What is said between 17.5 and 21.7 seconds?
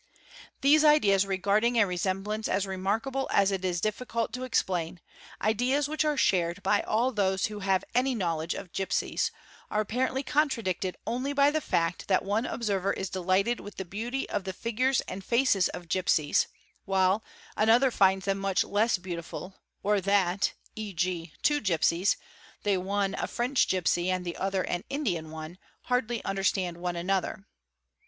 another finds them much less beautiful, or that; e.g., two